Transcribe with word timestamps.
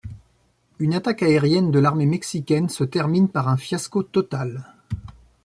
Une 0.79 0.95
attaque 0.95 1.21
aérienne 1.21 1.69
de 1.69 1.77
l'armée 1.77 2.07
mexicaine 2.07 2.69
se 2.69 2.83
termine 2.83 3.29
par 3.29 3.47
un 3.49 3.55
fiasco 3.55 4.01
total. 4.01 4.65